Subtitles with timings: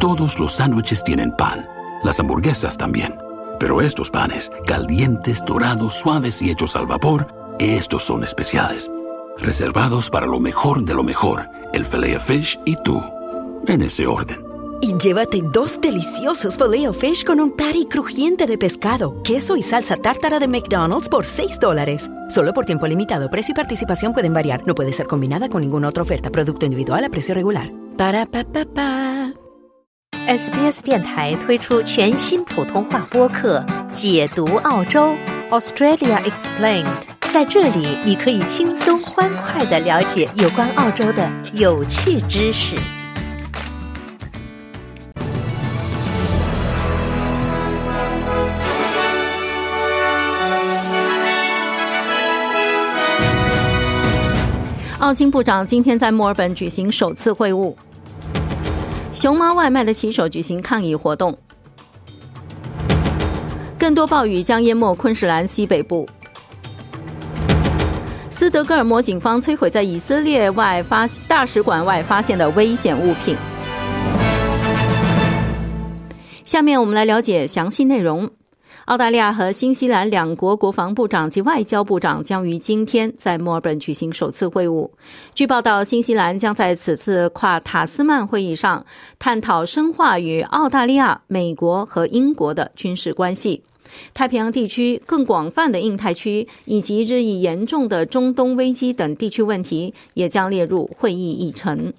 [0.00, 1.68] Todos los sándwiches tienen pan,
[2.02, 3.16] las hamburguesas también.
[3.60, 8.90] Pero estos panes, calientes, dorados, suaves y hechos al vapor, estos son especiales.
[9.38, 13.02] Reservados para lo mejor de lo mejor, el filet fish y tú.
[13.66, 14.42] En ese orden.
[14.80, 19.96] Y llévate dos deliciosos filet fish con un patty crujiente de pescado, queso y salsa
[19.96, 22.10] tártara de McDonald's por 6 dólares.
[22.30, 23.28] Solo por tiempo limitado.
[23.30, 24.66] Precio y participación pueden variar.
[24.66, 26.30] No puede ser combinada con ninguna otra oferta.
[26.30, 27.70] Producto individual a precio regular.
[27.98, 29.43] Para pa pa pa.
[30.26, 35.14] SBS 电台推出全新普通话播客《解读澳洲
[35.50, 36.86] Australia Explained》。
[37.30, 42.74] 在这里，你可以轻松欢快的了解有关澳洲的有趣知识。
[55.00, 57.74] 澳新部长今天在墨尔本举行首次会晤。
[59.14, 61.36] 熊猫外卖的骑手举行抗议活动。
[63.78, 66.08] 更多暴雨将淹没昆士兰西北部。
[68.30, 73.36] 斯德哥尔摩警方摧毁在以色列外发大使馆外发现的危险物品。
[76.44, 78.28] 下面我们来了解详细内容。
[78.86, 84.90] 澳大利亚和新西兰两国国防部长及外交部长将于今天在墨尔本举行首次会晤。
[85.34, 88.84] 据报道，新西兰将在此次跨塔斯曼会议上
[89.18, 93.62] 探讨深化与澳大利亚、美国和英国的军事关系。
[94.12, 101.90] 太平洋地区、更广泛的印太区以及日益严重的中东危机等地区问题也将列入会议议程。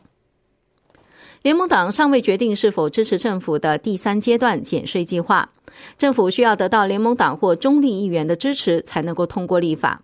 [1.45, 5.47] 联盟党尚未决定是否支持政府的第三阶段减税计划。
[5.95, 10.01] 政府需要得到联盟党或中立议员的支持才能够通过立法。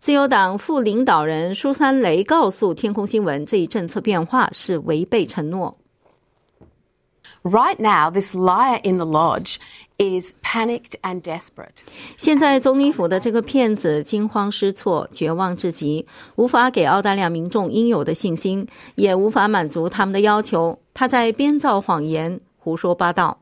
[0.00, 5.78] 自由党副领导人舒三雷告诉天空新闻，这一政策变化是违背承诺。
[7.42, 9.56] Right now, this liar in the lodge
[9.96, 11.82] is panicked and desperate.
[12.18, 16.06] 现在总理府的这个骗子惊慌失措、绝望至极，
[16.36, 20.78] 无法给澳大利亚民众应有的信心，也无法满足他们的要求。
[20.92, 23.38] 他在编造谎言、胡说八道。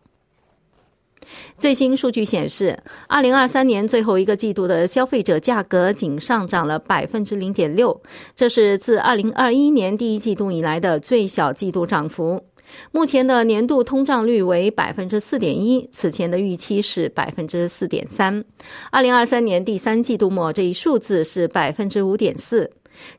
[1.59, 8.01] 最新数据显示，二零二三年最后一个季度的消费者价格仅上涨了百分之零点六，
[8.37, 12.45] 这是自二零二一年第一季度以来的最小季度涨幅。
[12.91, 18.45] 目前的年度通胀率为百分之四点一，此前的预期是百分之四点三。
[18.91, 22.71] 二零二三年第三季度末这一数字是百分之五点四。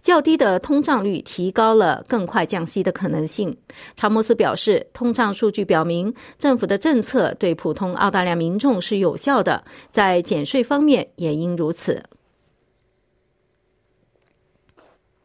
[0.01, 3.55] 较低的通胀率提高了更快降息的可能性。
[3.95, 12.03] 查莫斯表示，通胀数据表明政府的政策对普通澳大利亚民众是有效的，在减税方面也应如此。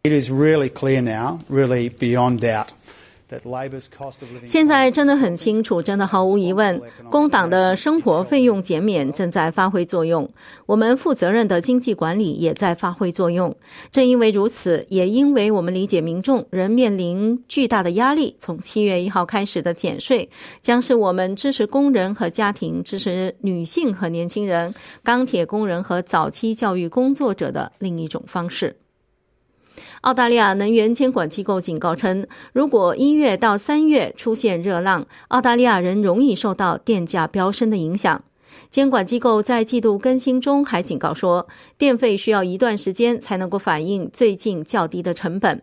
[0.05, 2.69] It is really clear now, really beyond doubt.
[4.45, 6.81] 现在真的很清楚，真的毫无疑问，
[7.11, 10.29] 工党的生活费用减免正在发挥作用。
[10.67, 13.55] 我们负责任的经济管理也在发挥作用。
[13.91, 20.29] 正因为如此，也因为我们理解民众仍面临巨大的压力，从七月一号开始的减税
[20.63, 28.77] 将是我们支持工人和家庭、支持女性和年轻人、钢铁工人和早期教育工作者的另一种方式。
[30.03, 38.23] 澳大利亚能源监管机构警告称，如果一月到三月出现热浪，澳大利亚人容易受到电价飙升的影响。
[38.71, 41.47] 监管机构在季度更新中还警告说，
[41.77, 45.63] 电费需要一段时间才能够反映最近较低的成本。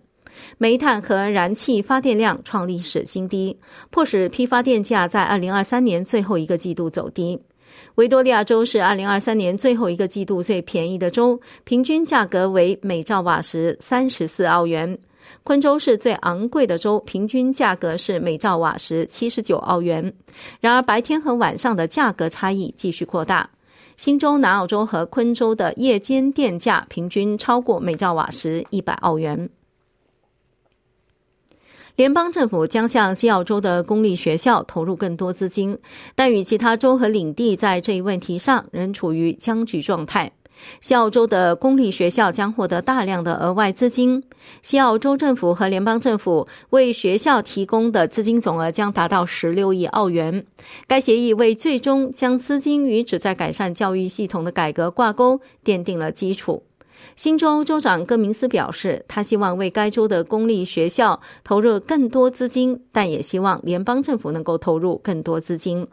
[0.57, 3.57] 煤炭和燃气发电量创历史新低，
[3.89, 7.39] 迫使批发电价在二零二三年最后一个季度走低。
[7.95, 14.97] 维多利亚州是二零二三年最后一个季度最便宜的州，平均价格为每兆瓦时三十四澳元。
[15.43, 20.13] 昆州是最昂贵的州，平均价格是每兆瓦时七十九澳元。
[20.59, 23.49] 然而，白天和晚上的价格差异继续扩大。
[23.97, 29.49] 新州、南澳州和昆州的夜间电价平均超过每兆瓦时一百澳元。
[32.01, 35.77] 联邦政府将向西澳洲的公立学校投入更多资金，
[36.15, 40.31] 但与其他州和领地在这一问题上仍处于僵局状态。
[40.79, 44.23] 西澳洲的公立学校将获得大量的额外资金，
[44.63, 50.43] 西澳洲政府和联邦政府为学校提供的资金总额将达到十六亿澳元。
[50.87, 56.63] 该协议为最终将资金与旨在改善教育系统的改革挂钩奠定了基础。
[57.15, 65.87] 新州州长戈明斯表示，他希望为该州的公立学校投入更多资金，但也希望联邦政府能够投入更多资金。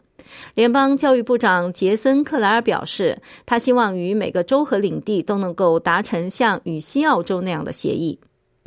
[0.53, 8.19] 联邦教育部长杰森·克莱尔表示，他希望与每个州和领地都能够达成像与西澳州那样的协议。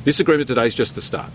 [0.05, 1.29] disagree today's just the start.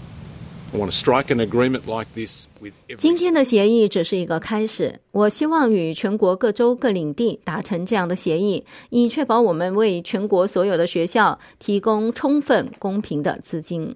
[2.97, 4.99] 今天的协议只是一个开始。
[5.11, 13.95] 我希望与全国各州各领地达成这样的协议，以确保我们为全国所有的学校提供充分、公平的资金。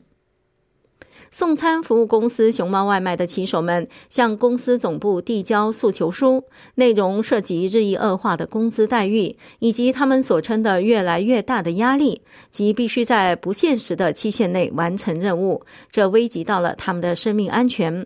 [1.34, 6.44] 送餐服务公司熊猫外卖的骑手们向公司总部递交诉求书，
[6.76, 18.06] 内容涉及日益恶化的工资待遇，以及他们所称的越来越大的压力，即必须在不现实的期限内完成任务，这危及到了他们的生命安全。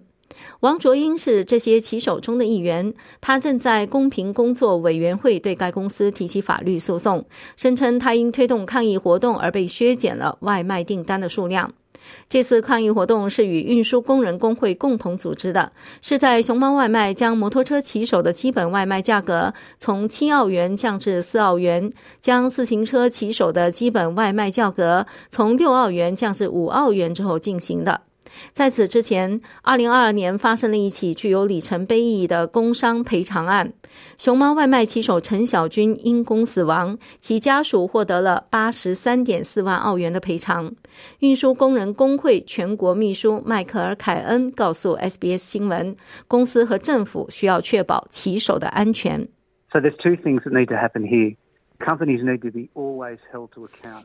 [0.60, 7.26] 王卓英是这些骑手中的一员，他正在公平工作委员会对该公司提起法律诉讼，
[7.56, 11.74] 声称他因推动抗议活动而被削减了外卖订单的数量。
[12.30, 15.72] 这次抗议活动是与运输工人工会共同组织的，
[16.02, 28.02] 是在熊猫外卖将摩托车骑手的基本外卖价格从七澳元降至四澳元，将自行车骑手的基本外卖价格从六澳元降至五澳元之后进行的。
[28.54, 33.74] 在此之前，二零二二年发生了一起具有里程碑意义的工伤赔偿案。
[34.18, 40.74] 熊猫外卖骑手陈小军因公死亡，其家属获得了八十三点四万澳元的赔偿。
[41.20, 45.96] 运输工人工会全国秘书迈克尔·凯恩告诉 SBS 新闻，
[46.28, 49.28] 公司和政府需要确保骑手的安全。
[49.72, 51.36] So there's two things that need to happen here.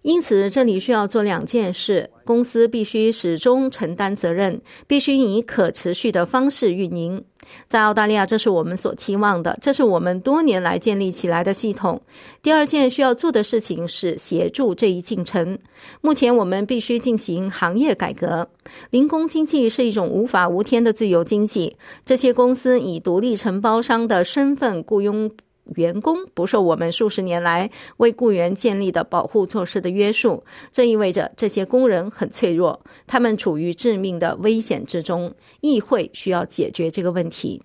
[0.02, 7.24] 因此，这里需要做两件事：公司必须始终承担责任，必须以可持续的方式运营。
[7.68, 12.00] 在澳大利亚，这是我们所期望的，这是我们多年来建立起来的系统。
[12.42, 15.58] 第二件需要做的事情是协助这一进程。
[16.00, 18.48] 目前，我们必须进行行业改革。
[18.90, 21.76] 零工经济是一种无法无天的自由经济。
[22.04, 25.30] 这些公司以独立承包商的身份雇佣。
[25.76, 35.34] 员工不受我们数十年来为雇员建立的保护措施的约束，这意味着这些工人很脆弱，他们处于致命的危险之中。
[35.60, 37.62] 议会需要解决这个问题。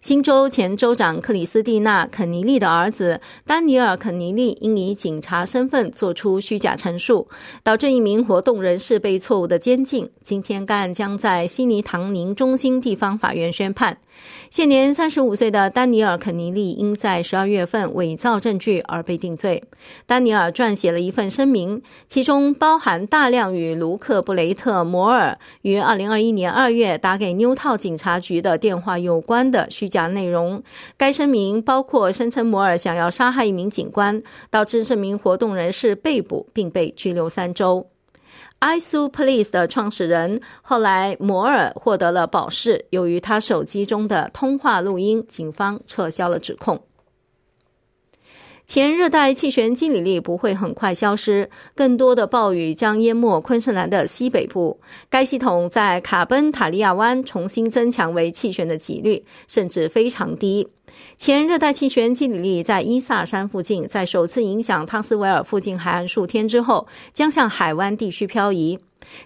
[0.00, 7.26] 新州前州长克里斯蒂娜·肯尼利的儿子丹尼尔·肯尼利因以警察身份作出虚假陈述，
[7.62, 10.10] 导致一名活动人士被错误的监禁。
[10.20, 13.96] 今天，该案将在悉尼唐宁中心地方法院宣判。
[14.50, 19.62] 现年三十五岁的丹尼尔·肯尼利因在十二月份伪造证据而被定罪。
[20.06, 30.62] 丹尼尔撰写了一份声明，其中包含大量与卢克·布雷特·摩尔于二零二一年二月打给纽套警察局的电话有关的虚假内容。
[30.96, 37.93] 该声明包括声称摩尔想要杀害一名警官，导致这名活动人士被捕并被拘留三周。
[38.60, 46.82] iSu Police 的创始人后来摩尔获得了保释，由于他手机中的通话录音，警方撤销了指控。
[48.66, 54.80] 前热带气旋基里利不会很快消失，更多的暴雨将淹没昆士兰的西北部。
[55.10, 60.66] 该系统在卡本塔利亚湾重新增强为气旋的几率甚至非常低。
[61.16, 68.78] 前热带气旋基里利在伊萨山附近，在首次影响汤斯维尔附近海岸数天之后，将向海湾地区漂移。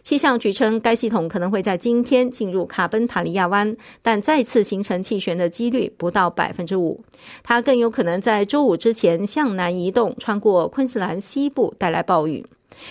[0.03, 7.03] 气象局称，该系统可能会在今天进入卡本塔利亚湾，但再次形成气旋的几率不到百分之五。
[7.43, 12.45] 它更有可能在周五之前向南移动，穿过昆士兰西部，带来暴雨。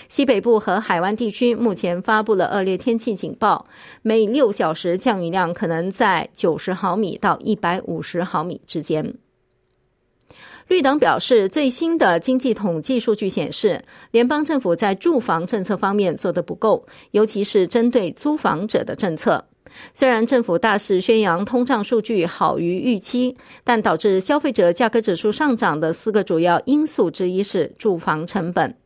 [0.08, 3.66] 西北部和海湾地区目前发布了恶劣天气警报，
[4.02, 9.14] 每六小时降雨量可能在九十毫米到一百五十毫米之间。
[10.66, 19.46] 绿党表示，最新的经济统计数据显示，联邦政府在住房政策方面做得不够，尤其是针对租房者的政策。
[19.94, 28.76] 虽然政府大肆宣扬通胀数据好于预期，但导致消费者价格指数上涨的四个主要因素之一是住房成本。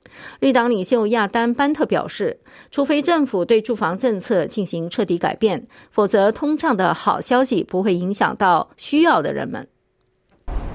[0.41, 2.39] 绿党领袖亚丹·班特表示，
[2.71, 9.67] 除非政府对住房政策进行彻底改变，否则通胀的好消息不会影响到需要的人们。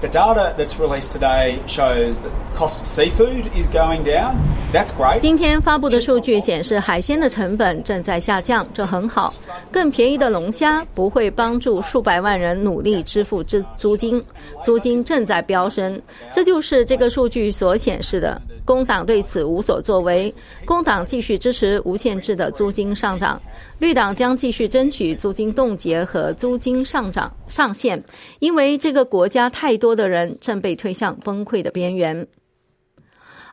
[0.00, 4.36] The data that's released today shows that cost of seafood is going down.
[4.72, 5.18] That's great.
[5.18, 9.34] 今天发布的数据显示，海鲜的成本正在下降，这很好。
[9.72, 14.22] 更便宜的龙虾不会帮助数百万人努力支付租租金，
[14.62, 16.00] 租金正在飙升。
[16.32, 18.40] 这就是这个数据所显示的。
[18.68, 20.30] 工党对此无所作为，
[20.66, 23.40] 工党继续支持无限制的租金上涨，
[23.78, 28.04] 绿党将继续争取租金冻结和租金上涨上限，
[28.40, 32.26] 因为这个国家太多的人正被推向崩溃的边缘。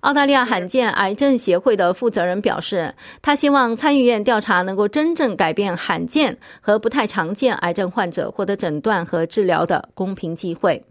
[0.01, 10.83] 澳大利亚罕见癌症协会的负责人表示，他希望参议院调查能够真正改变罕见和不太常见癌症患者获得诊断和治疗的公平机会。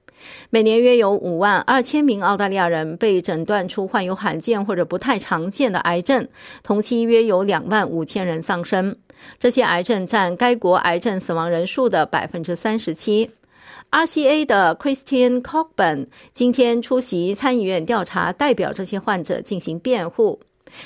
[0.50, 6.26] 每年约有五万二千名澳大利亚人被诊断出患有罕见或者不太常见的癌症，
[6.62, 8.94] 同期约有两万五千人丧生。
[9.38, 13.30] 这些癌症占该国癌症死亡人数的百分之三十七。
[13.90, 20.40] RCA 的 Christian Cockburn 今天出席参议院调查，代表这些患者进行辩护。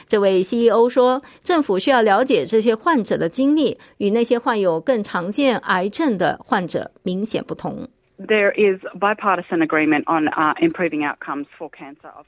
[0.06, 7.88] 这位 CEO 说：“政府需要了解这些患者的经历，与那些患有更常见癌症的患者明显不同。”
[8.18, 12.26] There is bipartisan agreement on uh, improving outcomes for cancer, of.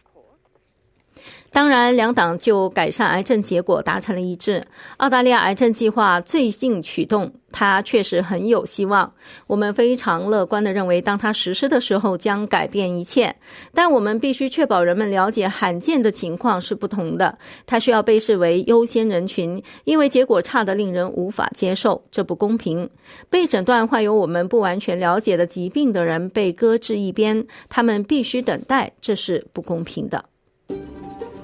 [1.52, 4.62] 当然，两党就改善癌症结果达成了一致。
[4.98, 9.12] 澳大利亚癌症计划最近启动，它确实很有希望。
[9.48, 13.34] 我们非常乐观地认为，当它实施的时候将改变一切。
[13.74, 17.36] 但我们必须确保人们了解罕见的情况是不同的。
[17.66, 22.88] 它需要被视为优先人群，因为结果差得令人无法接受，这不公平。
[23.28, 30.24] 被诊断患有我们不完全了解的疾病的人被搁置一边，他们必须等待，这是不公平的。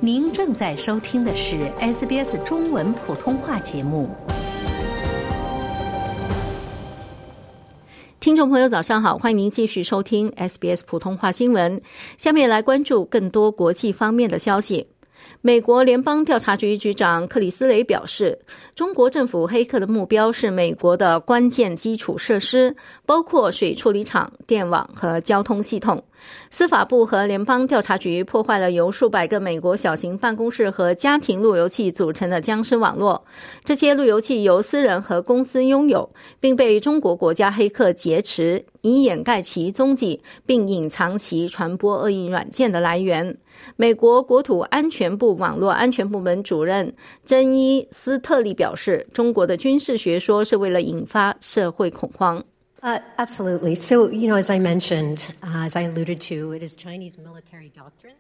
[0.01, 4.09] 您正在收听的是 SBS 中文普通话节目。
[8.21, 11.81] 听众朋友，早上好，欢迎您继续收听 SBS 普通话新闻。
[12.19, 14.89] 下面来关注更多国际方面的消息。
[15.41, 18.39] 美国联邦调查局局长克里斯雷表示，
[18.75, 26.03] 中国政府黑客的目标是美国的关键基础设施，包括水处理厂、电网和交通系统。
[26.51, 33.25] 司法部和联邦调查局破坏了由数百个美国小型办公室和家庭路由器组成的僵尸网络。
[33.65, 36.09] 这些路由器由私人和公司拥有，
[36.41, 43.37] 并被中国国家黑客劫持，以掩盖其踪迹，并隐藏其传播恶意软件的来源。
[43.76, 46.94] 美国国土安全部网络安全部门主任
[47.26, 52.44] 珍伊·斯特利表示：“中国的军事学说是为了引发社会恐慌。”
[52.82, 53.76] Uh, absolutely.
[53.76, 57.70] So, you know, as I mentioned, uh, as I alluded to, it is Chinese military
[57.70, 58.16] doctrine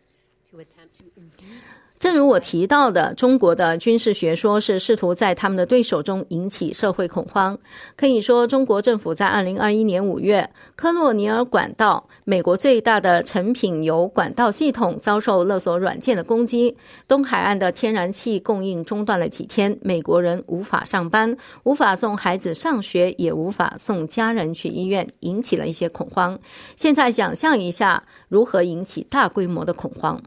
[0.51, 1.79] to attempt to induce.
[1.98, 7.58] 正如我提到的，中国的军事学说是试图在他们的对手中引起社会恐慌。
[7.96, 16.76] 可以说，中国政府在二零二一年五月，科洛尼尔管道（美国最大的成品油管道系统）遭受勒索软件的攻击，
[17.08, 21.34] 东海岸的天然气供应中断了几天，美国人无法上班，
[21.64, 26.38] 无法送孩子上学，也无法送家人去医院，引起了一些恐慌。
[26.76, 30.20] 现在想象一下，如何引起大规模的恐慌？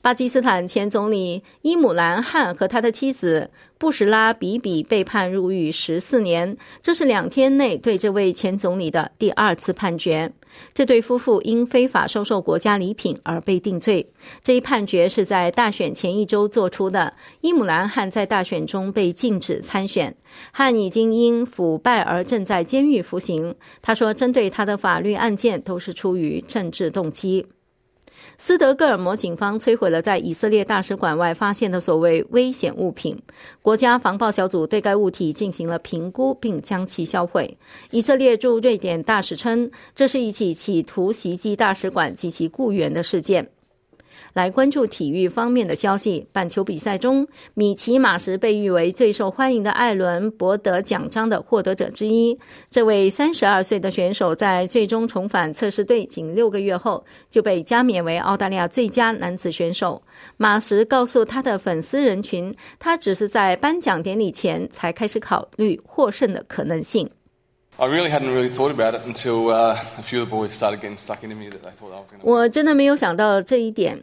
[0.00, 10.32] 巴基斯坦前总理伊姆兰汗和他的妻子布什拉比比被判入狱十四年，这是两天内对这位前总理的第二次判决。
[10.72, 14.06] 这对夫妇因非法收受国家礼品而被定罪。
[14.42, 17.12] 这一判决是在大选前一周做出的。
[17.40, 20.14] 伊姆兰汗在大选中被禁止参选，
[20.52, 23.54] 汗已经因腐败而正在监狱服刑。
[23.82, 27.44] 他说，针对他的法律案件都是出于政治动机。
[28.38, 33.20] 斯德哥尔摩警方摧毁了在以色列大使馆外发现的所谓危险物品。
[33.62, 37.56] 国家防爆小组对该物体进行了评估，并将其销毁。
[37.90, 43.48] 以色列驻瑞典大使称，这是一起企图袭击大使馆及其雇员的事件。
[44.34, 46.26] 来关注体育方面的消息。
[46.32, 52.38] 板球比赛中，米奇马什被誉为最受欢迎的艾伦博德奖章的获得者之一。
[52.68, 60.02] 这位三十二岁的选手在最终重返测试队仅六个月后，就被加冕为澳大利亚最佳男子选手。
[60.36, 67.08] 马什告诉他的粉丝人群，他只是在颁奖典礼前才开始考虑获胜的可能性。
[67.76, 71.24] I really hadn't really thought about it until a few of the boys started getting stuck
[71.24, 72.30] into me that they thought I was going to.
[72.30, 74.00] 我真的没有想到这一点。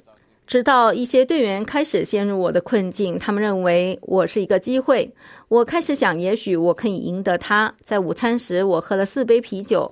[0.52, 5.10] 直到一些队员开始陷入我的困境，他们认为我是一个机会。
[5.48, 7.74] 我开始想，也许我可以赢得他。
[7.86, 9.90] 在午餐时，我喝了四杯啤酒。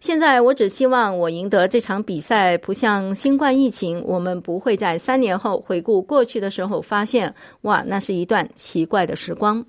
[0.00, 2.58] 现在，我只希望我赢得这场比赛。
[2.58, 9.64] 不像新冠疫情，我们不会在三年后回顾过去的时候发现，哇，那是一段奇怪的时光。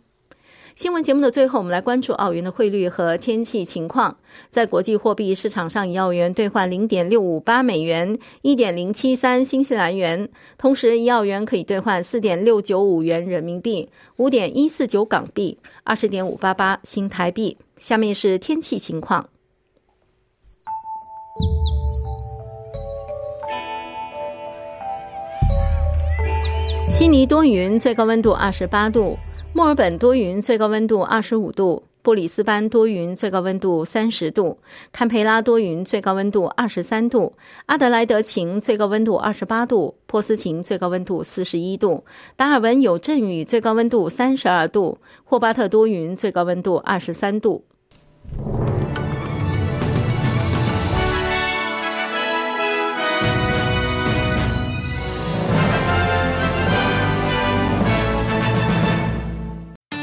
[0.81, 4.17] 新闻节目的最后，我们来关注澳元的汇率和天气情况。
[4.49, 10.25] 在国际货币市场上，一澳元兑换零点六五八美元，一点零七三新西兰元；
[10.57, 17.55] 同时，一澳元可以兑换四点六九五元人民币，五点一四九港币，二十点五八八新台币。
[17.77, 19.29] 下面是天气情况：
[26.89, 29.13] 悉尼多云，最高温度二十八度。
[29.53, 34.57] 墨尔本多云，最高温度二十五度；布里斯班多云，最高温度三十度；
[34.93, 37.33] 堪培拉多云，最高温度二十三度；
[37.65, 42.05] 阿德莱德晴，最高温度二十八度；波斯晴，最高温度四十一度；
[42.37, 47.65] 达尔文有阵雨，最高温度三十二度；霍巴特多云，最高温度二十三度。